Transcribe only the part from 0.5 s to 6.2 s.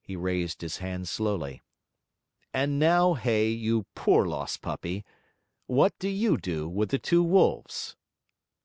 his hand slowly. 'And now, Hay, you poor lost puppy, what do